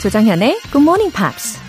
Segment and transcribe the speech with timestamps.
[0.00, 1.60] 조정현의 Good Morning Pops.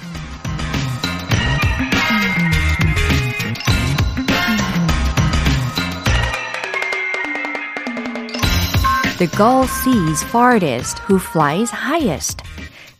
[9.18, 12.42] The gull sees farthest who flies highest.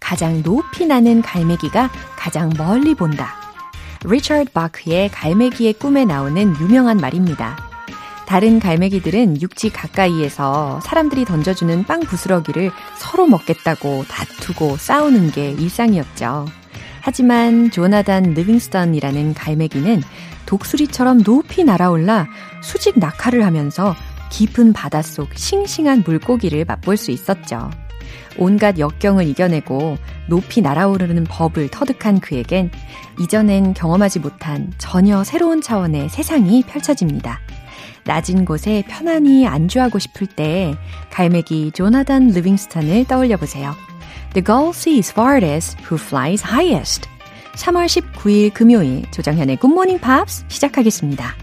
[0.02, 3.34] 가장 높이 나는 갈매기가 가장 멀리 본다.
[4.04, 7.71] 리처드 바크의 갈매기의 꿈에 나오는 유명한 말입니다.
[8.32, 16.46] 다른 갈매기들은 육지 가까이에서 사람들이 던져주는 빵 부스러기를 서로 먹겠다고 다투고 싸우는 게 일상이었죠.
[17.02, 20.02] 하지만 조나단 리빙스턴이라는 갈매기는
[20.46, 22.30] 독수리처럼 높이 날아올라
[22.64, 23.98] 수직 낙하를 하면서
[24.30, 27.70] 깊은 바닷속 싱싱한 물고기를 맛볼 수 있었죠.
[28.38, 29.98] 온갖 역경을 이겨내고
[30.30, 32.72] 높이 날아오르는 법을 터득한 그에겐
[33.20, 37.42] 이전엔 경험하지 못한 전혀 새로운 차원의 세상이 펼쳐집니다.
[38.06, 40.76] 낮은 곳에 편안히 안주하고 싶을 때
[41.12, 43.74] 갈매기 조나단 리빙스턴을 떠올려 보세요.
[44.34, 47.08] The gull sees farthest who flies highest.
[47.54, 51.36] 3월 19일 금요일 조정현의 Good Morning Pops 시작하겠습니다.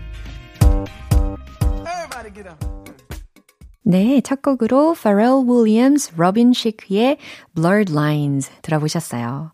[3.83, 7.17] 네, 첫 곡으로 Pharrell Williams, Robin Shick의
[7.55, 9.53] Blurred Lines 들어보셨어요.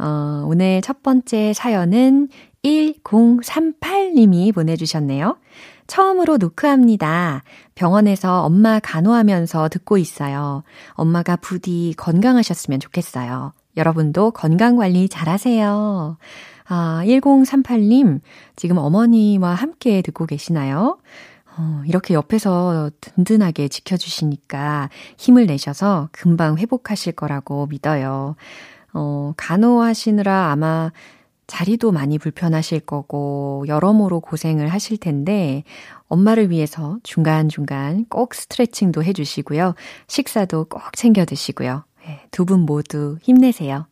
[0.00, 2.28] 어, 오늘 첫 번째 사연은
[2.64, 5.38] 1038님이 보내주셨네요.
[5.86, 7.42] 처음으로 노크합니다.
[7.74, 10.62] 병원에서 엄마 간호하면서 듣고 있어요.
[10.92, 13.52] 엄마가 부디 건강하셨으면 좋겠어요.
[13.76, 16.16] 여러분도 건강관리 잘하세요.
[16.68, 18.20] 아, 1038님,
[18.56, 20.98] 지금 어머니와 함께 듣고 계시나요?
[21.58, 28.36] 어, 이렇게 옆에서 든든하게 지켜주시니까 힘을 내셔서 금방 회복하실 거라고 믿어요.
[28.92, 30.90] 어, 간호하시느라 아마
[31.46, 35.62] 자리도 많이 불편하실 거고, 여러모로 고생을 하실 텐데,
[36.08, 39.74] 엄마를 위해서 중간중간 꼭 스트레칭도 해주시고요.
[40.08, 41.84] 식사도 꼭 챙겨 드시고요.
[42.08, 43.86] 예, 두분 모두 힘내세요.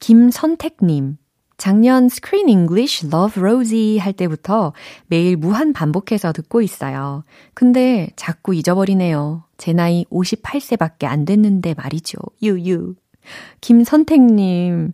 [0.00, 1.16] 김선택님,
[1.56, 4.72] 작년 Screen English Love Rosie 할 때부터
[5.06, 7.24] 매일 무한 반복해서 듣고 있어요.
[7.54, 9.44] 근데 자꾸 잊어버리네요.
[9.56, 12.18] 제 나이 58세밖에 안 됐는데 말이죠.
[12.42, 12.94] 유유.
[13.60, 14.92] 김선택님,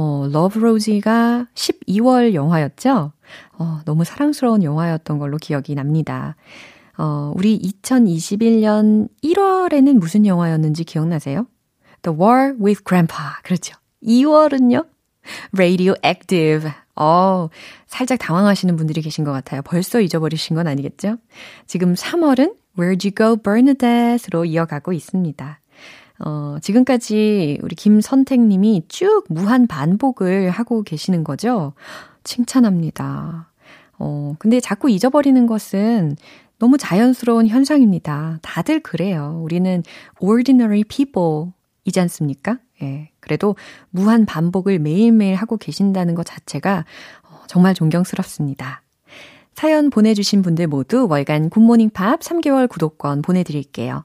[0.00, 3.10] 어, Love Rosie가 12월 영화였죠?
[3.58, 6.36] 어, 너무 사랑스러운 영화였던 걸로 기억이 납니다.
[6.96, 11.48] 어, 우리 2021년 1월에는 무슨 영화였는지 기억나세요?
[12.02, 13.26] The War with Grandpa.
[13.42, 13.74] 그렇죠.
[14.04, 14.86] 2월은요?
[15.52, 16.70] Radioactive.
[16.94, 17.48] 어,
[17.88, 19.62] 살짝 당황하시는 분들이 계신 것 같아요.
[19.62, 21.16] 벌써 잊어버리신 건 아니겠죠?
[21.66, 25.60] 지금 3월은 Where'd You Go Bernadette로 이어가고 있습니다.
[26.20, 31.74] 어, 지금까지 우리 김선택님이 쭉 무한 반복을 하고 계시는 거죠?
[32.24, 33.50] 칭찬합니다.
[33.98, 36.16] 어, 근데 자꾸 잊어버리는 것은
[36.58, 38.38] 너무 자연스러운 현상입니다.
[38.42, 39.40] 다들 그래요.
[39.42, 39.82] 우리는
[40.20, 41.52] ordinary people
[41.84, 42.58] 이지 않습니까?
[42.82, 43.10] 예.
[43.20, 43.56] 그래도
[43.90, 46.84] 무한 반복을 매일매일 하고 계신다는 것 자체가
[47.22, 48.82] 어, 정말 존경스럽습니다.
[49.54, 54.04] 사연 보내주신 분들 모두 월간 굿모닝 팝 3개월 구독권 보내드릴게요.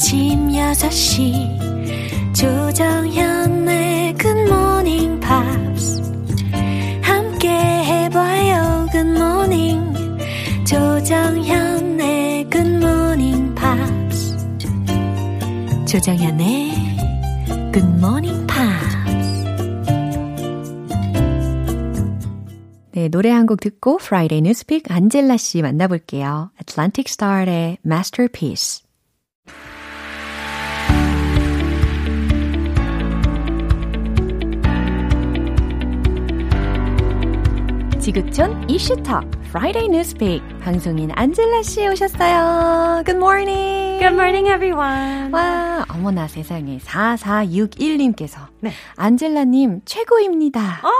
[0.00, 6.00] 아침 6시 조정현의 굿모닝 팝스
[7.02, 9.92] 함께 해봐요 굿모닝
[10.66, 14.38] 조정현의 굿모닝 팝스
[15.86, 16.72] 조정현의
[17.70, 18.96] 굿모닝 팝스
[22.92, 26.52] 네, 노래 한 곡 듣고 Friday News Pick 안젤라 씨 만나볼게요.
[26.58, 28.82] Atlantic Starr의 Masterpiece
[38.00, 43.02] 지구촌 이슈톡 Friday Newspeak 방송인 안젤라 씨 오셨어요.
[43.04, 43.98] Good morning.
[44.00, 45.30] Good morning, everyone.
[45.32, 48.72] 와, 어머나 세상에 4461님께서 네.
[48.96, 50.80] 안젤라 님 최고입니다.
[50.82, 50.90] 어.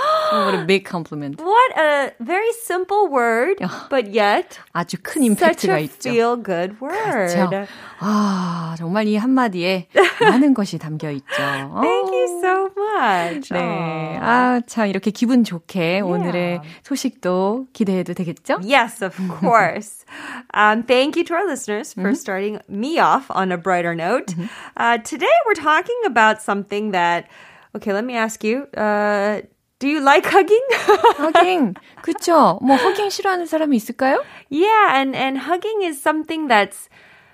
[0.31, 1.39] what a big compliment.
[1.39, 3.57] What a very simple word,
[3.89, 6.09] but yet 아주 큰 임팩트가 such a 있죠.
[6.09, 7.33] feel good word.
[7.33, 7.67] 그렇죠.
[7.99, 9.87] 아, 정말 이 한마디에
[10.21, 11.35] 많은 것이 담겨 있죠.
[11.37, 13.49] Thank you so much.
[13.53, 14.17] 네.
[14.21, 16.03] 아, 참 이렇게 기분 좋게 yeah.
[16.03, 18.59] 오늘의 소식도 기대해도 되겠죠?
[18.63, 20.05] Yes, of course.
[20.53, 22.15] um, thank you to our listeners for mm-hmm.
[22.15, 24.27] starting me off on a brighter note.
[24.27, 24.45] Mm-hmm.
[24.77, 27.27] Uh, today we're talking about something that
[27.75, 28.67] Okay, let me ask you.
[28.71, 29.41] Uh,
[29.79, 30.61] do you like hugging?
[31.17, 31.75] 허깅.
[32.01, 32.59] 그쵸?
[32.61, 34.23] 뭐 허깅 싫어하는 사람이 있을까요?
[34.49, 36.87] yeah, and and hugging is something that's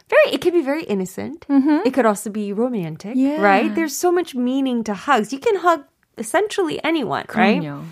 [0.10, 1.46] very it can be very innocent.
[1.50, 3.40] It could also be romantic, Yeah.
[3.42, 3.74] right?
[3.74, 5.32] There's so much meaning to hugs.
[5.32, 5.84] You can hug
[6.18, 7.62] essentially anyone, right?
[7.62, 7.84] 그럼요.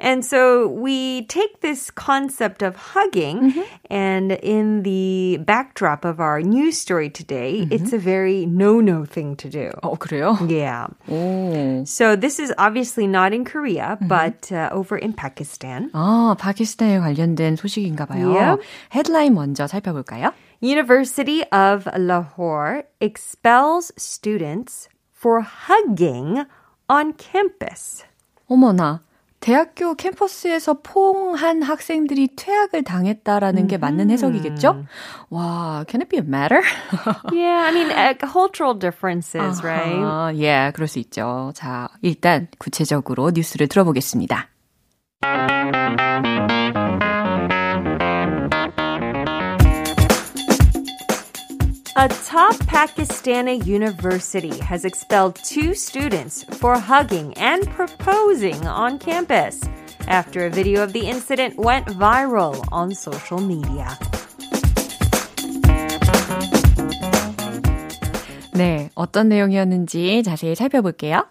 [0.00, 3.54] And so we take this concept of hugging,
[3.90, 9.36] and in the backdrop of our news story today, it's a very no no thing
[9.36, 9.70] to do.
[9.82, 10.36] 어, 그래요?
[10.48, 10.88] Yeah.
[11.08, 11.86] 오.
[11.86, 15.90] So this is obviously not in Korea, but uh, over in Pakistan.
[15.92, 18.32] 아, 파키스탄에 관련된 소식인가 봐요.
[18.34, 18.60] Yep.
[18.94, 20.32] 헤드라인 먼저 살펴볼까요?
[20.60, 26.44] University of Lahore expels students for hugging
[26.88, 28.04] on campus.
[28.48, 29.00] 어머나.
[29.41, 34.85] 대학교 캠퍼스에서 포옹한 학생들이 퇴학을 당했다라는 게 맞는 해석이겠죠?
[35.31, 36.61] 와, can it be a matter?
[37.33, 37.89] Yeah, I mean,
[38.31, 39.99] cultural differences, right?
[39.99, 41.51] 아, 예, 그럴 수 있죠.
[41.55, 44.47] 자, 일단 구체적으로 뉴스를 들어보겠습니다.
[51.96, 59.60] A top Pakistani university has expelled two students for hugging and proposing on campus
[60.06, 63.88] after a video of the incident went viral on social media.
[68.52, 71.26] 네, 어떤 내용이었는지 자세히 살펴볼게요.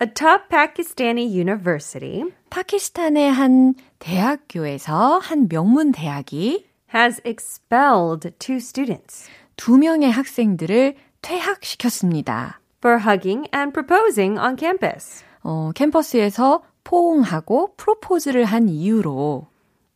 [0.00, 6.64] A top Pakistani university 파키스탄의 한 대학교에서 한 명문 대학이
[6.94, 12.59] has expelled two students 두 명의 학생들을 퇴학시켰습니다.
[12.85, 15.23] for hugging and proposing on campus.
[15.41, 19.47] 어, 캠퍼스에서 포옹하고 프로포즈를 한 이유로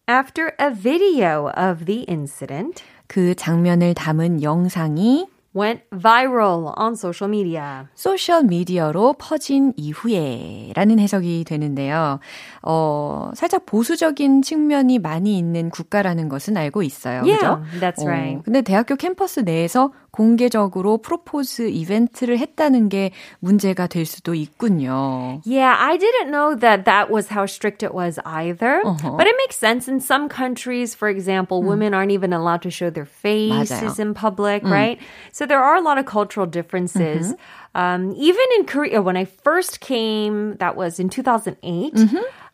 [0.10, 7.88] After a video of the incident 그 장면을 담은 영상이 went viral on social media.
[7.96, 12.20] 소셜 미디어로 퍼진 이후에 라는 해석이 되는데요.
[12.62, 17.22] 어, 살짝 보수적인 측면이 많이 있는 국가라는 것은 알고 있어요.
[17.24, 17.80] Yeah, 그죠?
[17.80, 18.44] that's right.
[18.44, 25.43] 근데 대학교 캠퍼스 내에서 공개적으로 프로포즈 이벤트를 했다는 게 문제가 될 수도 있군요.
[25.45, 28.81] Yeah, I didn't know that that was how strict it was either.
[28.85, 29.17] Uh-huh.
[29.17, 29.89] But it makes sense.
[29.89, 33.99] In some countries, for example, women aren't even allowed to show their faces 맞아요.
[33.99, 34.99] in public, right?
[35.33, 37.35] So there are a lot of cultural differences.
[37.75, 41.99] Um, even in Korea, when I first came, that was in 2008.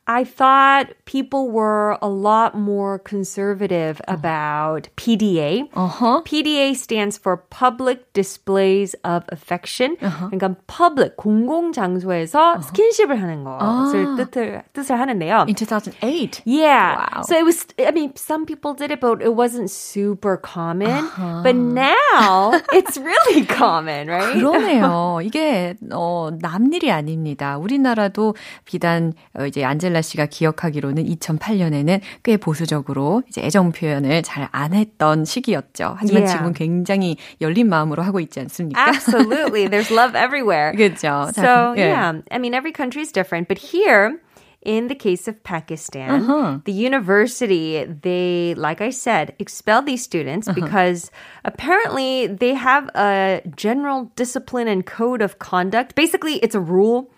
[0.06, 5.70] I thought people were a lot more conservative about PDA.
[5.72, 6.24] 어허.
[6.24, 9.96] PDA stands for Public Displays of Affection.
[10.00, 15.44] 그러니까 public 공공 장소에서 스킨십을 하는 것을 뜻을 뜻을 하는데요.
[15.46, 16.42] In 2008.
[16.44, 17.06] Yeah.
[17.14, 17.22] Wow.
[17.22, 21.06] So it was, I mean, some people did it, but it wasn't super common.
[21.44, 24.34] But now it's really common, right?
[24.34, 25.20] 그러네요.
[25.22, 27.58] 이게 어 남일이 아닙니다.
[27.58, 28.34] 우리나라도
[28.64, 34.72] 비단 어, 이제 안젤 라 씨가 기억하기로는 2008년에는 꽤 보수적으로 이제 애정 표현을 잘 안
[34.74, 35.94] 했던 시기였죠.
[35.98, 36.32] 하지만 Yeah.
[36.32, 38.88] 지금은 굉장히 열린 마음으로 하고 있지 않습니까?
[38.88, 39.68] Absolutely.
[39.68, 40.72] There's love everywhere.
[40.72, 41.30] 그렇죠.
[41.34, 43.46] So, yeah, I mean, every country is different.
[43.48, 44.18] But here,
[44.62, 46.58] in the case of Pakistan, Uh-huh.
[46.64, 51.10] the university, they, like I said, expelled these students because
[51.44, 55.94] apparently they have a general discipline and code of conduct.
[55.94, 57.10] Basically, it's a rule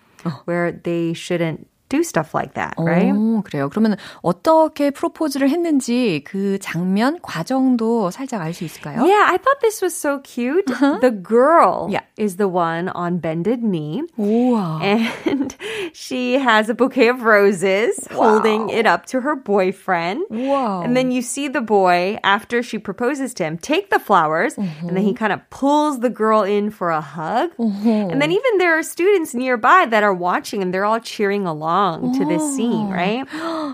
[0.44, 3.12] where they shouldn't do stuff like that, right?
[3.12, 3.68] 오, 그래요.
[3.68, 9.02] 그러면 어떻게 프로포즈를 했는지 그 장면, 과정도 살짝 알 수 있을까요?
[9.04, 10.64] Yeah, I thought this was so cute.
[11.02, 12.00] The girl Yeah.
[12.16, 14.04] is the one on bended knee.
[14.18, 14.80] 우와.
[14.80, 15.54] and
[15.92, 20.25] she has a bouquet of roses holding it up to her boyfriend.
[20.30, 20.80] Wow.
[20.80, 24.96] And then you see the boy after she proposes to him take the flowers and
[24.96, 27.50] then he kind of pulls the girl in for a hug.
[27.58, 31.75] And then even there are students nearby that are watching and they're all cheering along
[32.13, 33.25] to this scene, right?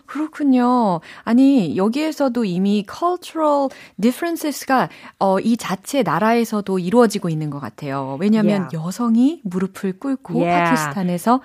[0.05, 1.01] 그렇군요.
[1.23, 3.69] 아니, 여기에서도 이미 cultural
[3.99, 8.17] differences가 어, 이 자체 나라에서도 이루어지고 있는 것 같아요.
[8.19, 8.77] 왜냐하면 Yeah.
[8.77, 10.69] 여성이 무릎을 꿇고 Yeah.
[10.69, 11.41] 파키스탄에서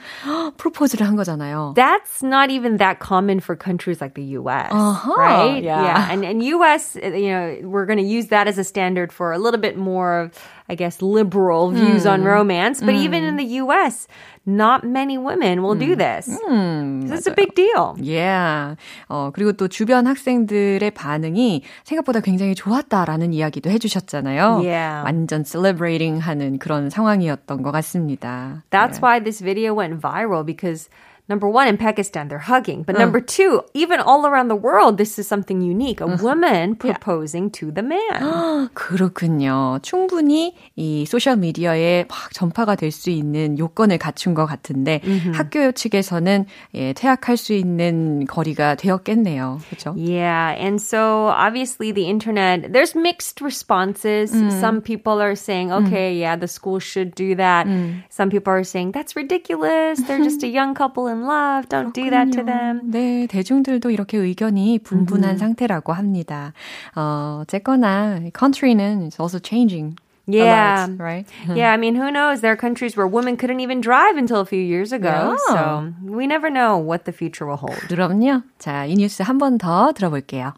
[0.56, 1.74] 프로포즈를 한 거잖아요.
[1.76, 5.62] That's not even that common for countries like the US, Uh-huh, right?
[5.62, 6.08] yeah.
[6.10, 9.32] And and US, uh, you know, we're going to use that as a standard for
[9.32, 10.30] a little bit more,
[10.69, 12.79] I guess, liberal views on romance.
[12.79, 14.07] But even in the US,
[14.45, 16.25] not many women will do this.
[16.27, 17.95] This is a big deal.
[17.99, 18.75] Yeah.
[19.09, 24.63] 어, 그리고 또 주변 학생들의 반응이 생각보다 굉장히 좋았다라는 이야기도 해주셨잖아요.
[24.63, 25.03] Yeah.
[25.03, 28.63] 완전 celebrating 하는 그런 상황이었던 것 같습니다.
[28.71, 30.89] That's why this video went viral because
[31.29, 32.83] number one, in Pakistan, they're hugging.
[32.83, 36.01] But number two, even all around the world, this is something unique.
[36.01, 38.67] A woman proposing to the man.
[38.73, 39.79] 그렇군요.
[39.81, 44.99] 충분히 이 소셜 미디어에 막 전파가 될 수 있는 요건을 갖춘 것 같은데
[45.33, 49.59] 학교 측에서는 예, 퇴학할 수 있는 거리가 되었겠네요.
[49.69, 49.95] 그렇죠?
[49.95, 54.31] Yeah, and so obviously the internet, there's mixed responses.
[54.59, 57.65] Some people are saying, okay, yeah, the school should do that.
[58.09, 60.01] Some people are saying, that's ridiculous.
[60.03, 61.68] They're just a young couple in love.
[61.68, 62.80] Don't do that to them.
[62.90, 66.52] 네, 대중들도 이렇게 의견이 분분한 상태라고 합니다.
[66.94, 69.96] 어, 어쨌거나 country는 is also changing.
[70.30, 70.86] Yeah.
[70.90, 71.26] Lot, right?
[71.48, 72.42] Yeah, I mean, who knows?
[72.42, 75.36] There are countries where women couldn't even drive until a few years ago.
[75.48, 75.54] Yeah.
[75.54, 77.78] So we never know what the future will hold.
[77.88, 78.42] 그럼요.
[78.58, 80.52] 자, 이 뉴스 한 번 더 들어볼게요.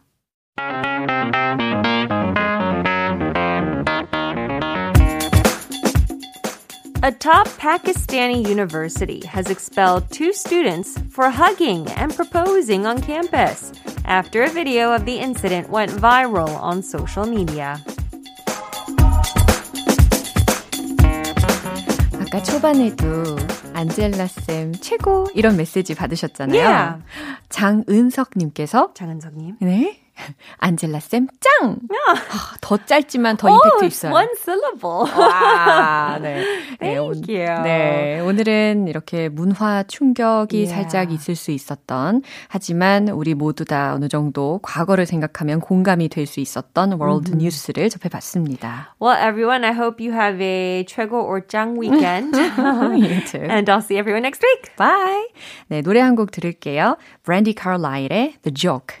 [7.02, 13.72] A top Pakistani university has expelled two students for hugging and proposing on campus
[14.06, 17.78] after a video of the incident went viral on social media.
[22.18, 23.36] 아까 초반에도
[23.74, 26.58] 안젤라 쌤 최고 이런 메시지 받으셨잖아요.
[26.58, 27.02] Yeah.
[27.50, 29.56] 장은석님께서 장은석님.
[29.60, 30.00] 네.
[30.57, 31.77] 안젤라 쌤 짱.
[32.07, 32.15] 아,
[32.61, 34.13] 더 짧지만 더 Oh, 임팩트 있어요.
[34.13, 35.11] one syllable.
[35.17, 36.41] 와, 네.
[36.79, 37.63] 네, Thank 오- you.
[37.63, 40.65] 네, 오늘은 이렇게 문화 충격이.
[40.67, 46.39] 살짝 있을 수 있었던, 하지만 우리 모두 다 어느 정도 과거를 생각하면 공감이 될 수
[46.39, 48.95] 있었던 world news를 접해봤습니다.
[49.01, 52.37] Well, everyone, I hope you have a 최고 or 짱 weekend.
[52.37, 53.41] You too.
[53.49, 54.71] and I'll see everyone next week.
[54.77, 55.27] Bye.
[55.67, 56.97] 네, 노래 한 곡 들을게요.
[57.23, 59.00] 브랜디 카를라일의 The Joke.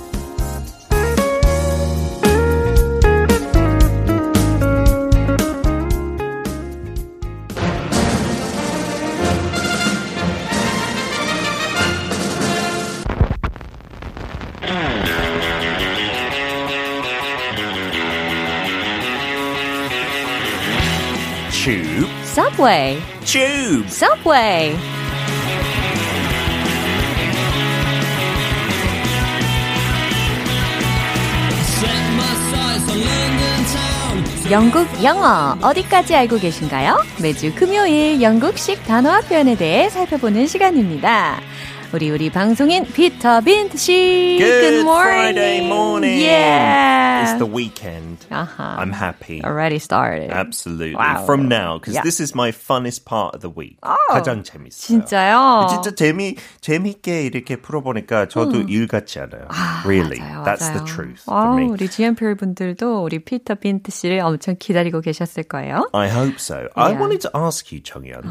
[21.63, 22.07] Tube.
[22.23, 23.85] Subway, Tube.
[23.87, 24.75] Subway.
[34.49, 36.97] 영국 영어 어디까지 알고 계신가요?
[37.21, 41.39] 매주 금요일 영국식 단어와 표현에 대해 살펴보는 시간입니다.
[41.93, 44.37] 우리 우리 방송인 피터 빈트 씨.
[44.39, 45.35] Good morning.
[45.35, 46.21] Friday morning.
[46.21, 47.23] Yeah.
[47.23, 48.25] It's the weekend.
[48.31, 48.79] Uh-huh.
[48.79, 49.43] I'm happy.
[49.43, 50.31] Already started.
[50.31, 50.95] Absolutely.
[50.95, 51.25] Wow.
[51.25, 52.03] From now, because Yeah.
[52.03, 53.75] this is my funnest part of the week.
[53.83, 53.95] Oh.
[54.09, 54.71] 가장 재밌어요.
[55.03, 55.67] 진짜요?
[55.69, 59.49] 진짜 재미 재밌게 이렇게 풀어 보니까 저도 일 같지 않아요.
[59.85, 60.77] really, 맞아요, that's 맞아요.
[60.79, 61.67] the truth 와우, for me.
[61.69, 65.89] 우리 GMP 분들도 우리 피터 빈트 씨를 엄청 기다리고 계셨을 거예요.
[65.93, 66.69] I hope so.
[66.75, 66.99] I Yeah.
[67.03, 68.23] wanted to ask you, 정연.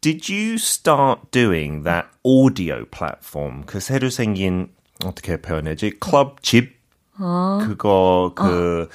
[0.00, 3.64] Did you start doing that audio platform?
[3.66, 4.68] 그 새로 생긴
[5.04, 5.98] 어떻게 표현하지?
[5.98, 6.78] 클럽 집
[7.66, 8.88] 그거 그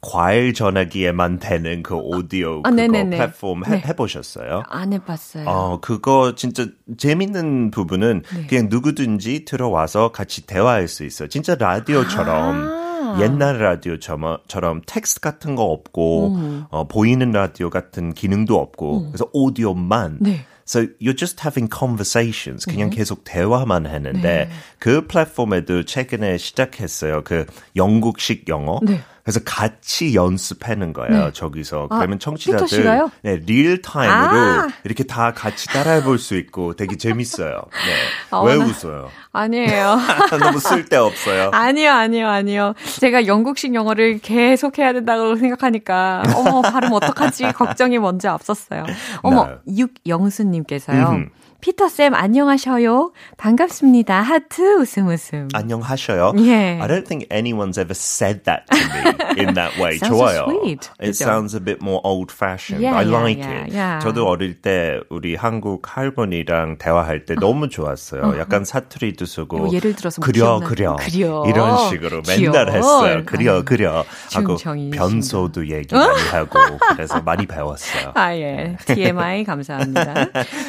[0.00, 3.16] 과일 전화기에만 되는 그 오디오 아, 그거 네네네.
[3.16, 3.82] 플랫폼 해, 네.
[3.86, 4.62] 해보셨어요?
[4.68, 5.46] 안 해봤어요.
[5.46, 8.46] 어, 그거 진짜 재밌는 부분은 네.
[8.46, 11.28] 그냥 누구든지 들어와서 같이 대화할 수 있어요.
[11.28, 12.87] 진짜 라디오처럼 아.
[13.20, 20.18] 옛날 라디오처럼 처럼 텍스트 같은 거 없고 어, 보이는 라디오 같은 기능도 없고 그래서 오디오만
[20.20, 20.44] 네.
[20.68, 22.66] So you're just having conversations.
[22.66, 24.50] 그냥 계속 대화만 하는데 네.
[24.78, 27.22] 그 플랫폼에도 최근에 시작했어요.
[27.24, 28.78] 그 영국식 영어.
[28.82, 29.00] 네.
[29.28, 31.30] 그래서 같이 연습하는 거예요.
[31.34, 31.88] 저기서.
[31.90, 32.66] 아, 그러면 청취자들?
[33.20, 34.68] 네, real time으로 아.
[34.84, 37.52] 이렇게 다 같이 따라해 볼 수 있고 되게 재밌어요.
[37.54, 37.94] 네.
[38.30, 39.10] 아, 왜 나- 웃어요?
[39.32, 39.98] 아니에요.
[40.40, 41.50] 너무 쓸데없어요.
[41.52, 42.72] 아니요, 아니요, 아니요.
[43.00, 47.52] 제가 영국식 영어를 계속 해야 된다고 생각하니까, 어머, 발음 어떡하지?
[47.52, 48.84] 걱정이 먼저 앞섰어요.
[49.20, 51.10] 어머, 육영수 님께서요.
[51.60, 53.10] 피터쌤, 안녕하셔요.
[53.36, 54.20] 반갑습니다.
[54.22, 55.48] 하트, 웃음, 웃음.
[55.52, 56.32] 안녕하셔요.
[56.38, 56.78] 예.
[56.80, 59.98] I don't think anyone's ever said that to me in that way.
[59.98, 60.44] Sounds so 좋아요.
[60.46, 60.88] sweet.
[61.00, 61.24] It 그죠?
[61.26, 62.80] sounds a bit more old-fashioned.
[62.80, 63.72] Yeah, I yeah, like yeah, it.
[63.74, 63.98] yeah.
[64.00, 68.38] 저도 어릴 때 우리 한국 할머니랑 대화할 때 너무 좋았어요.
[68.38, 71.44] 약간 사투리도 쓰고 뭐 예를 들어서 뭐 그려 그려 그려.
[71.48, 72.22] 이런 식으로.
[72.28, 73.22] 맨날 했어요.
[73.26, 74.56] 그려 그려 하고.
[74.92, 76.56] 변소도 얘기 많이 하고
[76.94, 78.12] 그래서 많이 배웠어요.
[78.14, 78.76] 아, 예.
[78.86, 80.14] TMI 감사합니다.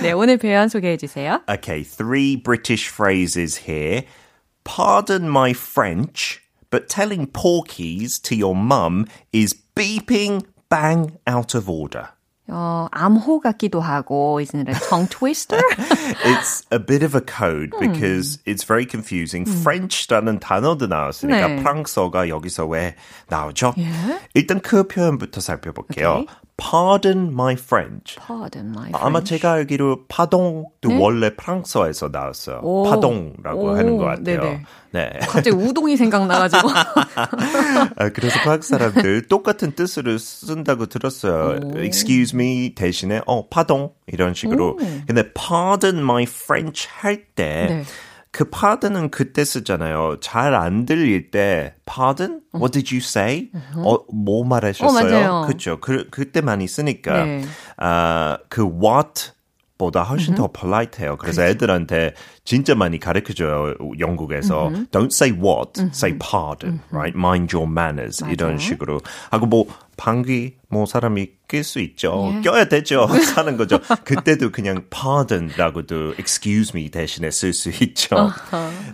[0.02, 1.41] 네, 오늘 표현 소 개해 주세요.
[1.49, 4.05] Okay, three British phrases here.
[4.65, 12.09] Pardon my French, but telling porkies to your mum is beeping bang out of order.
[12.49, 15.59] 어, 암호 같기도 하고, isn't it a tongue twister?
[16.25, 19.47] it's a bit of a code because it's very confusing.
[19.47, 21.63] French라는 단어도 나왔으니까 네.
[21.63, 22.97] 프랑스어가 여기서 왜
[23.29, 23.75] 나오죠?
[23.79, 23.91] 예.
[24.35, 26.25] 일단 그 표현부터 살펴볼게요.
[26.25, 26.27] Okay.
[26.60, 28.16] Pardon my French.
[28.16, 29.30] Pardon my 아마 French.
[29.30, 30.98] 제가 알기로 파동도 네?
[30.98, 32.60] 원래 프랑스어에서 나왔어요.
[32.64, 32.84] 오.
[32.84, 34.24] 파동라고 오, 하는 것 같아요.
[34.24, 34.64] 네네.
[34.92, 35.10] 네.
[35.22, 36.70] 갑자기 우동이 생각나가지고.
[37.96, 41.60] 아, 그래서 프랑스 사람들 똑같은 뜻으로 쓴다고 들었어요.
[41.78, 44.78] Excuse me 대신에 어 파동 이런 식으로.
[45.08, 47.84] 근데 pardon my French 할때 네.
[48.32, 50.18] 그 pardon은 그때 쓰잖아요.
[50.22, 52.42] 잘 안 들릴 때 pardon?
[52.54, 53.50] What did you say?
[53.76, 54.88] 어, 뭐 말하셨어요?
[55.32, 55.46] 어.
[55.48, 55.80] 그렇죠.
[55.80, 57.44] 그 그때 많이 쓰니까 네.
[57.78, 59.32] 아, 그 what
[59.80, 61.16] 보다 훨씬 더 polite해요.
[61.18, 63.76] 그래서 애들한테 진짜 많이 가르쳐줘요.
[63.98, 67.18] 영국에서 don't say what, say pardon, right?
[67.18, 69.00] Mind your manners 이런 식으로
[69.32, 72.32] 하고 뭐 방귀 뭐 사람이 낄 수 있죠.
[72.36, 72.42] 예.
[72.42, 73.08] 껴야 되죠.
[73.34, 73.80] 사는 거죠.
[74.04, 78.32] 그때도 그냥 pardon라고도 excuse me 대신에 쓸 수 있죠.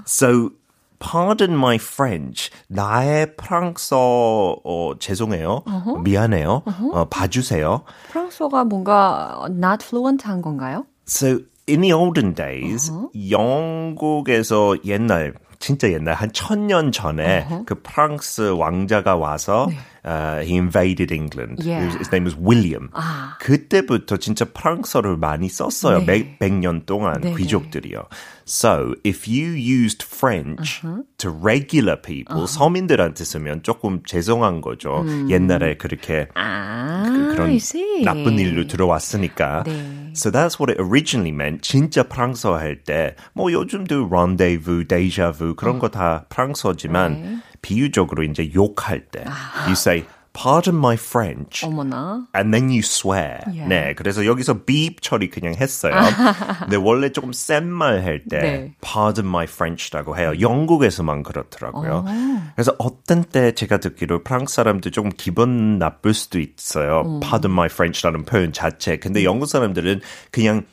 [0.06, 0.52] So
[1.00, 2.50] Pardon my French.
[2.68, 5.64] 나의 프랑스어 어, 죄송해요.
[6.04, 6.64] 미안해요.
[6.94, 7.84] 어, 봐주세요.
[8.10, 10.86] 프랑스어가 뭔가 not fluent한 건가요?
[11.08, 12.92] So in the olden days,
[13.30, 19.68] 영국에서 옛날 진짜 옛날 한 천년 전에 그 프랑스 왕자가 와서
[20.06, 21.60] uh, he invaded England.
[21.66, 21.82] Yeah.
[21.86, 22.90] His, his name was William.
[22.94, 23.38] 아.
[23.42, 26.00] 그때부터 진짜 프랑스어를 많이 썼어요.
[26.00, 26.06] 네.
[26.06, 28.04] 몇, 백년 동안 네, 귀족들이요.
[28.48, 30.82] So if you used French
[31.18, 35.04] to regular people, 서민들한테 쓰면 조금 죄송한 거죠.
[35.30, 38.04] 옛날에 그렇게 아, 그런 I see.
[38.04, 39.64] 나쁜 일로 들어왔으니까.
[39.66, 40.12] 네.
[40.14, 41.64] So that's what it originally meant.
[41.64, 47.38] 진짜 프랑스어 할 때, 뭐 요즘도 rendezvous, déjà vu 그런 거 다 프랑스어지만 네.
[47.66, 49.24] 비유적으로 이제 욕할 때,
[49.66, 51.66] you say, pardon my French.
[51.66, 52.28] 어머나.
[52.36, 53.40] And then you swear.
[53.48, 53.68] Yeah.
[53.70, 55.94] 네, 그래서 여기서 beep 처리 그냥 했어요.
[56.62, 58.74] 근데 원래 조금 센 말 할때 네.
[58.82, 60.34] pardon my French라고 해요.
[60.40, 62.06] 영국에서만 그렇더라고요.
[62.56, 67.20] 그래서 어떤 때 제가 듣기로 프랑스 사람들 조금 기분 나쁠 수도 있어요.
[67.22, 68.98] pardon my French라는 표현 자체.
[68.98, 70.02] 근데 영국 사람들은
[70.32, 70.64] 그냥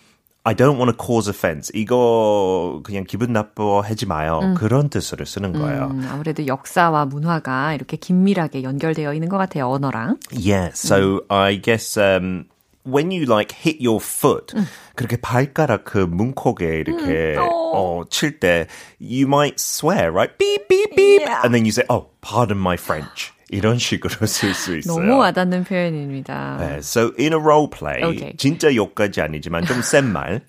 [0.43, 1.69] I don't want to cause offense.
[1.75, 4.53] 이거 그냥 기분 나빠하지 마요.
[4.57, 5.87] 그런 뜻으로 쓰는 거예요.
[5.91, 10.17] 음, 아무래도 역사와 문화가 이렇게 긴밀하게 연결되어 있는 것 같아요, 언어랑.
[10.31, 12.45] Yeah, so I guess um,
[12.85, 14.53] when you like hit your foot,
[14.95, 18.67] 그렇게 발가락 그 문콕에 이렇게 어, 칠 때,
[19.01, 20.31] you might swear, right?
[20.37, 21.21] Beep, beep, beep.
[21.27, 21.41] Yeah.
[21.43, 23.33] And then you say, oh, pardon my French.
[23.52, 24.98] 이런 식으로 쓸 수 있어요.
[24.98, 26.56] 너무 와닿는 표현입니다.
[26.58, 28.34] 네, so in a role play, Okay.
[28.38, 30.40] 진짜 욕까지 아니지만 좀 센 말.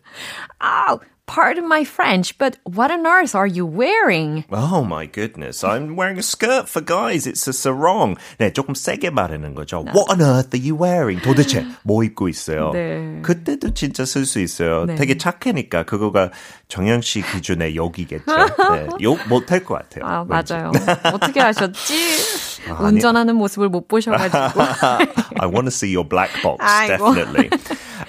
[0.62, 4.44] Oh, pardon my French, but what on earth are you wearing?
[4.52, 7.26] Oh my goodness, I'm wearing a skirt for guys.
[7.26, 8.16] It's a sarong.
[8.40, 9.84] 네, 조금 세게 말하는 거죠.
[9.96, 11.22] What on earth are you wearing?
[11.24, 12.72] 도대체 뭐 입고 있어요?
[12.74, 13.20] 네.
[13.24, 14.86] 그때도 진짜 쓸 수 있어요.
[14.86, 14.96] 네.
[14.96, 16.32] 되게 착하니까 그거가
[16.68, 18.26] 정영 씨 기준의 욕이겠죠.
[18.74, 20.06] 네, 욕 못할 것 같아요.
[20.06, 20.26] 아.
[20.28, 20.72] 맞아요.
[21.14, 21.94] 어떻게 하셨지?
[22.70, 22.88] 아니.
[22.96, 24.62] 운전하는 모습을 못 보셔가지고.
[25.40, 27.14] I want to see your black box, 아이고.
[27.14, 27.50] definitely.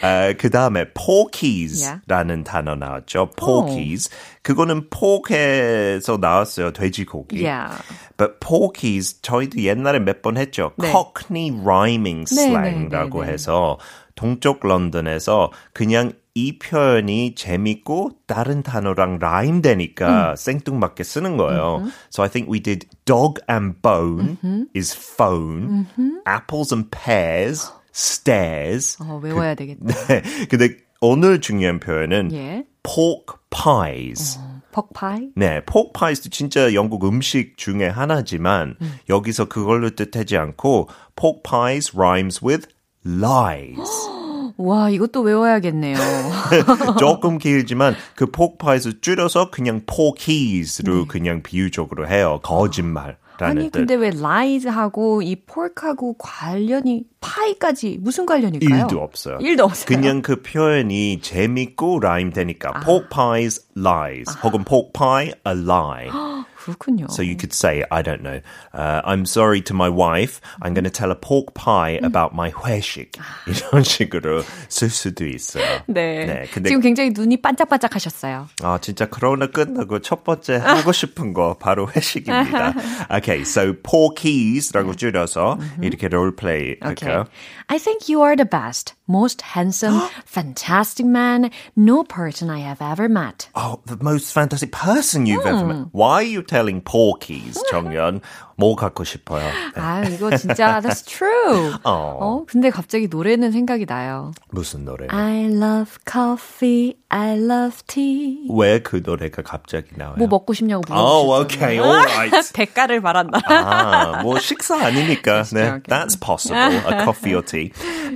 [0.03, 3.31] 어, 그 다음에 porkies라는 단어 나왔죠.
[3.37, 4.11] porkies.
[4.43, 6.73] 그거는 pork에서 나왔어요.
[6.73, 7.45] 돼지고기.
[7.45, 7.75] Yeah.
[8.17, 10.73] But porkies 저희도 옛날에 몇 번 했죠.
[10.79, 10.91] 네.
[10.93, 13.33] Cockney rhyming 네, slang라고 네, 네, 네.
[13.33, 13.79] 해서
[14.15, 20.37] 동쪽 런던에서 그냥 이 표현이 재밌고 다른 단어랑 라임 되니까 음.
[20.37, 21.87] 생뚱맞게 쓰는 거예요.
[22.13, 24.37] So I think we did dog and bone
[24.75, 25.87] is phone,
[26.27, 28.99] apples and pears, stairs.
[29.01, 29.87] 어, 외워야 되겠다.
[30.09, 30.23] 네.
[30.51, 32.67] 근데 오늘 중요한 표현은 예.
[32.83, 34.39] pork pies.
[34.73, 35.31] 퍽파이?
[35.37, 38.77] 네, pork pies도 진짜 영국 음식 중에 하나지만
[39.09, 42.67] 여기서 그걸로 뜻하지 않고 pork pies rhymes with
[43.07, 44.14] lies.
[44.57, 45.97] 와, 이것도 외워야겠네요.
[46.99, 52.41] 조금 길지만 그 pork pies를 줄여서 그냥 porkies로 그냥 비유적으로 해요.
[52.43, 53.81] 거짓말라는 아니, 뜻.
[53.81, 58.83] 근데 왜 lies하고 이 pork하고 관련이 파이까지 무슨 관련일까요?
[58.83, 59.39] 일도 없어요.
[59.41, 59.87] 일도 없어요.
[59.87, 66.09] 그냥 그 표현이 재밌고 라임 되니까 pork pies lies 혹은 pork pie a lie.
[66.64, 67.08] 그렇군요.
[67.10, 68.42] So you could say, I don't know,
[68.74, 70.40] uh, I'm sorry to my wife.
[70.62, 73.12] I'm going to tell a pork pie about my 회식.
[73.48, 75.64] 이런 식으로 쓸 수도 있어요.
[75.88, 76.26] 네.
[76.26, 78.48] 네, 근데- 지금 굉장히 눈이 반짝반짝하셨어요.
[78.64, 82.74] 아, 진짜 코로나 끝나고 첫 번째 하고 싶은 거 바로 회식입니다.
[83.16, 86.96] okay, so porkies라고 줄여서 이렇게 롤플레이 Okay.
[86.96, 87.26] 할까요?
[87.68, 93.08] I think you are the best, most handsome, fantastic man, no person I have ever
[93.08, 93.48] met.
[93.56, 95.88] Oh, the most fantastic person you've ever met.
[95.92, 98.21] Why are you telling porkies, 정연.
[98.57, 99.43] 뭐 갖고 싶어요?
[99.43, 99.81] 네.
[99.81, 101.73] 아, 이거 진짜 that's true.
[101.83, 101.91] 어.
[102.21, 104.31] 어, 근데 갑자기 노래는 생각이 나요.
[104.51, 105.09] 무슨 노래?
[105.11, 108.47] I love coffee, I love tea.
[108.49, 110.15] 왜 그 노래가 갑자기 나와요?
[110.19, 111.05] 뭐 먹고 싶냐고 물어보셨죠.
[111.05, 112.53] Oh, okay, alright.
[112.53, 113.41] 대가를 바란다.
[113.49, 115.43] 아, 뭐 식사 아니니까.
[115.53, 116.79] 네, that's possible.
[116.87, 117.73] A coffee or tea.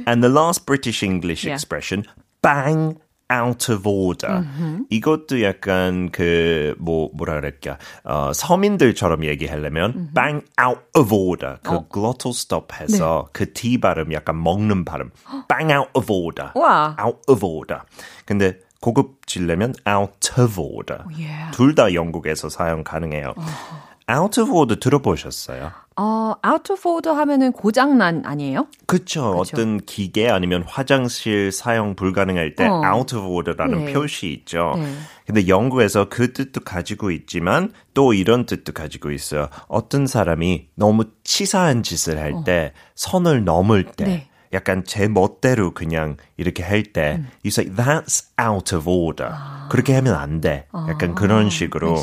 [0.07, 1.55] And the last British English yeah.
[1.55, 2.05] expression,
[2.43, 2.95] bang
[3.31, 4.43] out of order.
[4.43, 4.87] Mm-hmm.
[4.91, 10.15] 이것도 약간 그, 뭐, 뭐라 그럴까, 어, 서민들처럼 얘기하려면, mm-hmm.
[10.15, 11.59] bang out of order.
[11.63, 11.87] 그 어.
[11.89, 13.31] glottal stop 해서 네.
[13.33, 15.11] 그 T 발음 약간 먹는 발음.
[15.49, 16.51] bang out of order.
[16.55, 16.97] 와.
[16.99, 17.83] out of order.
[18.25, 21.05] 근데 고급지려면 out of order.
[21.11, 21.51] Yeah.
[21.53, 23.35] 둘다 영국에서 사용 가능해요.
[23.37, 23.88] Uh-huh.
[24.11, 25.73] Out of order 들어보셨어요?
[25.97, 28.69] 어, out of order 하면은 고장난 아니에요?
[28.87, 29.35] 그쵸.
[29.37, 32.83] 어떤 기계 아니면 화장실 사용 불가능할 때 어.
[32.95, 33.93] out of order라는 네.
[33.93, 34.75] 표시 있죠.
[34.77, 34.95] 네.
[35.27, 39.49] 근데 영국에서 그 뜻도 가지고 있지만 또 이런 뜻도 가지고 있어요.
[39.67, 42.81] 어떤 사람이 너무 치사한 짓을 할때 어.
[42.95, 44.29] 선을 넘을 때 네.
[44.53, 47.29] 약간 제 멋대로 그냥 이렇게 할때 음.
[47.45, 49.31] you say that's out of order.
[49.33, 49.69] 아.
[49.71, 50.67] 그렇게 하면 안 돼.
[50.89, 51.15] 약간 아.
[51.15, 52.03] 그런 식으로.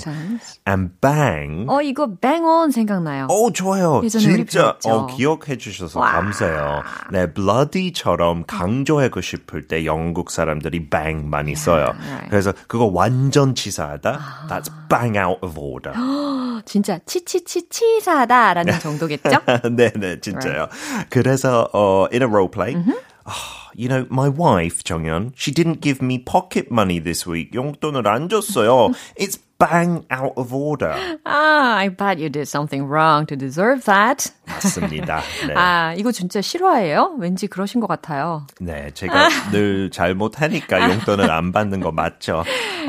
[0.67, 1.65] and bang.
[1.67, 3.27] 어 이거 bang on 생각나요.
[3.29, 4.01] 어 좋아요.
[4.07, 6.11] 진짜 어 기억해 주셔서 와.
[6.11, 6.83] 감사해요.
[7.11, 11.85] 네, bloody처럼 강조하고 싶을 때 영국 사람들이 bang 많이 yeah, 써요.
[11.97, 12.29] Right.
[12.29, 14.09] 그래서 그거 완전 치사하다.
[14.19, 14.47] 아.
[14.47, 15.93] That's bang out of order.
[16.65, 19.29] 진짜 치치치 치사하다라는 정도겠죠?
[19.71, 20.67] 네, 네, 진짜요.
[20.69, 21.09] Right.
[21.09, 22.74] 그래서 어 in a role play.
[22.74, 22.92] Mm-hmm.
[23.26, 27.52] Oh, you know, my wife, 정연, she didn't give me pocket money this week.
[27.52, 28.94] 용돈을 안 줬어요.
[29.16, 30.96] it's bang out of order.
[31.26, 34.32] Ah, I bet you did something wrong to deserve that.
[34.46, 35.22] 맞습니다.
[35.46, 35.54] 네.
[35.54, 37.16] 아, 이거 진짜 실화예요?
[37.18, 38.46] 왠지 그러신 것 같아요.
[38.60, 42.44] 네, 제가 늘 잘못하니까 용돈을 안 받는 거 맞죠?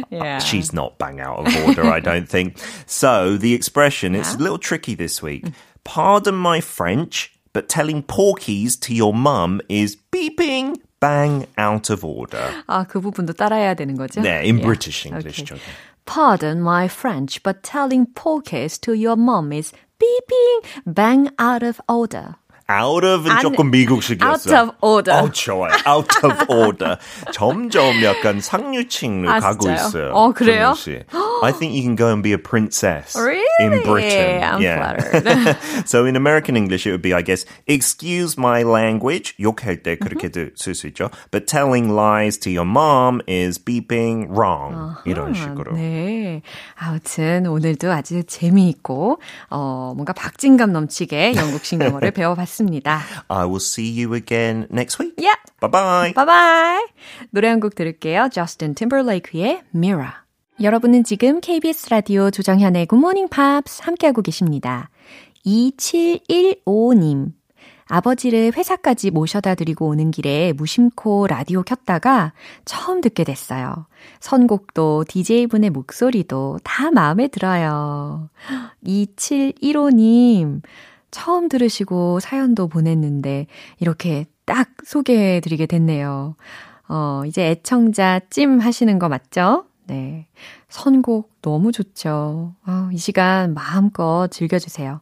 [0.09, 0.39] Yeah.
[0.39, 2.57] She's not bang out of order, I don't think.
[2.87, 4.21] So, the expression, yeah.
[4.21, 5.45] it's a little tricky this week.
[5.83, 12.63] Pardon my French, but telling porkies to your mum is beeping bang out of order.
[12.67, 14.21] 아, 그 부분도 따라해야 되는 거죠?
[14.21, 14.65] 네, in yeah.
[14.65, 15.41] British English.
[15.41, 15.59] Okay.
[16.05, 22.35] Pardon my French, but telling porkies to your mum is beeping bang out of order.
[22.68, 24.54] Out of은 안, 조금 미국식이었어요.
[24.54, 25.22] out of order.
[25.22, 25.72] 어, 좋아요.
[25.86, 26.96] out of order.
[27.32, 29.86] 점점 약간 상류층으로 아, 가고 진짜요?
[29.86, 30.12] 있어요.
[30.12, 30.74] 어, 그래요?
[31.42, 33.44] I think you can go and be a princess really?
[33.60, 34.42] in Britain.
[34.42, 34.96] I'm yeah.
[34.96, 35.56] flattered.
[35.86, 39.34] so in American English it would be I guess excuse my language.
[39.38, 41.10] 욕할 때 그렇게도 쓸수 있죠.
[41.30, 44.74] But telling lies to your mom is beeping wrong.
[44.74, 45.76] 아하, 이런 식으로.
[45.76, 46.42] 네.
[46.74, 52.55] 아무튼 오늘도 아주 재미있고 어, 뭔가 박진감 넘치게 영국식 영어를 배워봤습니다.
[52.60, 53.00] 있습니다.
[53.28, 55.14] I will see you again next week.
[55.18, 55.36] Yeah.
[55.60, 56.12] Bye bye.
[56.14, 56.86] Bye bye.
[57.30, 58.28] 노래 한 곡 들을게요.
[58.32, 60.12] 저스틴 팀벌레이크의 Mirror.
[60.60, 64.88] 여러분은 지금 KBS 라디오 조정현의 Good Morning Pops 함께하고 계십니다.
[65.44, 67.32] 2715님.
[67.88, 72.32] 아버지를 회사까지 모셔다 드리고 오는 길에 무심코 라디오 켰다가
[72.64, 73.86] 처음 듣게 됐어요.
[74.18, 78.28] 선곡도 DJ분의 목소리도 다 마음에 들어요.
[78.84, 80.62] 2715님.
[81.10, 83.46] 처음 들으시고 사연도 보냈는데
[83.80, 86.36] 이렇게 딱 소개해 드리게 됐네요.
[86.88, 89.66] 어, 이제 애청자 찜 하시는 거 맞죠?
[89.86, 90.26] 네.
[90.68, 92.54] 선곡 너무 좋죠.
[92.66, 95.00] 어, 이 시간 마음껏 즐겨주세요.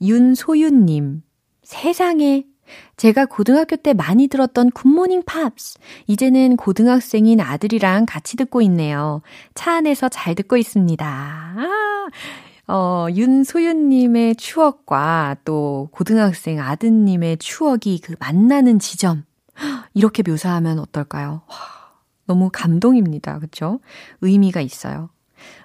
[0.00, 1.22] 윤소윤님,
[1.62, 2.44] 세상에
[2.96, 5.78] 제가 고등학교 때 많이 들었던 굿모닝 팝스.
[6.06, 9.22] 이제는 고등학생인 아들이랑 같이 듣고 있네요.
[9.54, 11.06] 차 안에서 잘 듣고 있습니다.
[11.06, 12.08] 아,
[12.68, 19.24] 어, 윤소윤님의 추억과 또 고등학생 아드님의 추억이 그 만나는 지점.
[19.94, 21.42] 이렇게 묘사하면 어떨까요?
[21.48, 21.56] 와,
[22.26, 23.38] 너무 감동입니다.
[23.38, 23.80] 그쵸?
[24.20, 25.08] 의미가 있어요.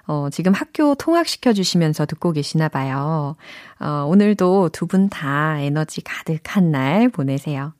[0.06, 3.36] 어, 지금 학교 통학시켜 주시면서 듣고 계시나 봐요.
[3.80, 7.74] 어, 오늘도 두 분 다 에너지 가득한 날 보내세요.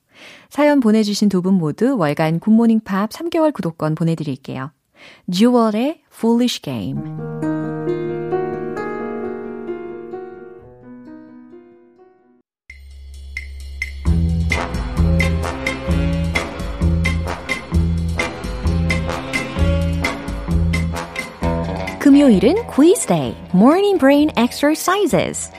[0.49, 4.71] 사연 보내주신 두 분 모두 월간 굿모닝 팝 3개월 구독권 보내드릴게요.
[5.31, 7.01] 듀얼의 Foolish Game.
[22.25, 25.51] 금요일은 quiz day, morning brain exercises.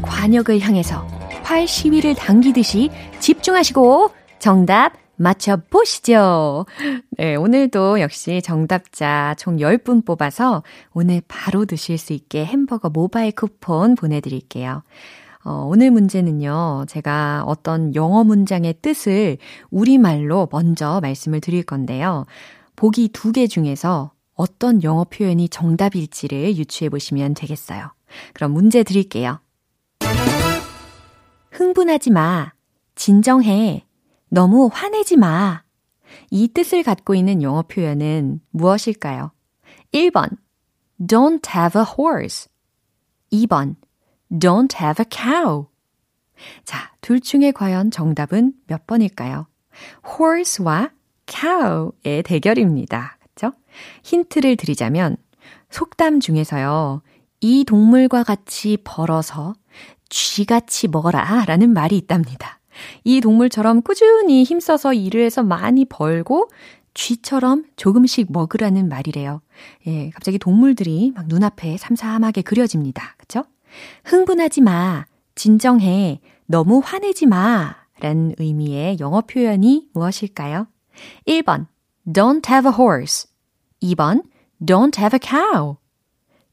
[0.00, 1.06] 관역을 향해서
[1.42, 2.88] 활 시위를 당기듯이
[3.20, 6.64] 집중하시고 정답 맞춰보시죠.
[7.10, 10.62] 네, 오늘도 역시 정답자 총 10분 뽑아서
[10.94, 14.82] 오늘 바로 드실 수 있게 햄버거 모바일 쿠폰 보내드릴게요.
[15.46, 19.38] 어, 오늘 문제는요, 제가 어떤 영어 문장의 뜻을
[19.70, 22.26] 우리말로 먼저 말씀을 드릴 건데요.
[22.74, 27.92] 보기 두 개 중에서 어떤 영어 표현이 정답일지를 유추해 보시면 되겠어요.
[28.34, 29.38] 그럼 문제 드릴게요.
[31.52, 32.52] 흥분하지 마.
[32.96, 33.86] 진정해.
[34.28, 35.62] 너무 화내지 마.
[36.32, 39.30] 이 뜻을 갖고 있는 영어 표현은 무엇일까요?
[39.94, 40.36] 1번,
[41.00, 42.48] don't have a horse.
[43.32, 43.76] 2번,
[44.30, 45.66] don't have a cow.
[46.64, 49.46] 자, 둘 중에 과연 정답은 몇 번일까요?
[50.06, 50.90] horse와
[51.26, 53.18] cow의 대결입니다.
[53.20, 53.52] 그쵸?
[54.02, 55.16] 힌트를 드리자면,
[55.70, 57.02] 속담 중에서요,
[57.40, 59.54] 이 동물과 같이 벌어서
[60.08, 62.60] 쥐같이 먹어라 라는 말이 있답니다.
[63.04, 66.50] 이 동물처럼 꾸준히 힘써서 일을 해서 많이 벌고
[66.94, 69.42] 쥐처럼 조금씩 먹으라는 말이래요.
[69.86, 73.15] 예, 갑자기 동물들이 막 눈앞에 삼삼하게 그려집니다.
[74.04, 75.04] 흥분하지 마.
[75.34, 76.20] 진정해.
[76.46, 77.76] 너무 화내지 마.
[78.00, 80.66] 라는 의미의 영어 표현이 무엇일까요?
[81.26, 81.66] 1번,
[82.06, 83.28] don't have a horse.
[83.82, 84.22] 2번,
[84.64, 85.76] don't have a cow.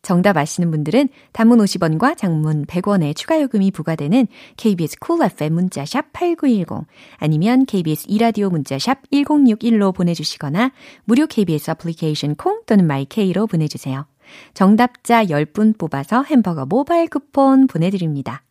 [0.01, 6.85] 정답 아시는 분들은 단문 50원과 장문 100원의 추가 요금이 부과되는 KBS Cool FM 문자샵 8910
[7.17, 10.71] 아니면 KBS 이라디오 문자샵 1061로 보내주시거나
[11.05, 14.05] 무료 KBS 애플리케이션 콩 또는 마이케이로 보내주세요.
[14.53, 18.43] 정답자 10분 뽑아서 햄버거 모바일 쿠폰 보내드립니다.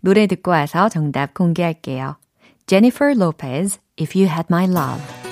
[0.00, 2.16] 노래 듣고 와서 정답 공개할게요.
[2.66, 5.26] Jennifer Lopez, If You Had My Love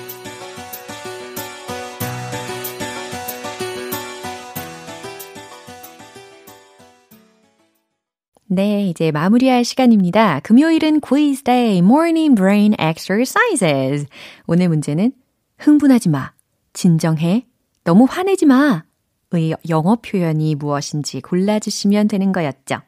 [8.47, 10.39] 네, 이제 마무리할 시간입니다.
[10.41, 14.05] 금요일은 quiz day, morning brain exercises.
[14.45, 15.13] 오늘 문제는
[15.57, 16.31] 흥분하지 마.
[16.71, 17.47] 진정해.
[17.83, 18.83] 너무 화내지 마.
[19.31, 22.81] 의 영어 표현이 무엇인지 골라주시면 되는 거였죠.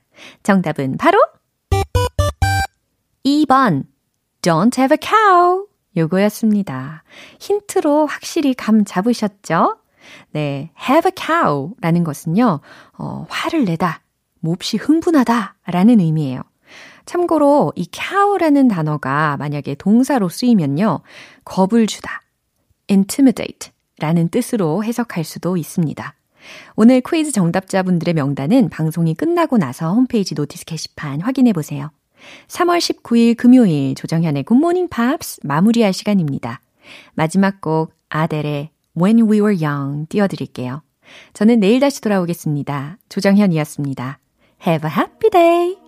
[0.43, 1.19] 정답은 바로
[3.25, 3.85] 2번.
[4.41, 5.67] Don't have a cow.
[5.97, 7.03] 요거였습니다.
[7.39, 9.77] 힌트로 확실히 감 잡으셨죠?
[10.31, 12.61] 네, have a cow 라는 것은요,
[12.97, 14.01] 어, 화를 내다,
[14.39, 16.41] 몹시 흥분하다 라는 의미예요.
[17.05, 21.01] 참고로 이 cow라는 단어가 만약에 동사로 쓰이면요.
[21.45, 22.21] 겁을 주다,
[22.89, 26.13] intimidate 라는 뜻으로 해석할 수도 있습니다.
[26.75, 31.91] 오늘 퀴즈 정답자분들의 명단은 방송이 끝나고 나서 홈페이지 notice 게시판 확인해 보세요.
[32.47, 36.61] 3월 19일 금요일 조정현의 굿모닝 팝스 마무리할 시간입니다.
[37.13, 40.81] 마지막 곡 아델의 When We Were Young 띄워드릴게요.
[41.33, 42.97] 저는 내일 다시 돌아오겠습니다.
[43.09, 44.19] 조정현이었습니다.
[44.65, 45.86] Have a happy day!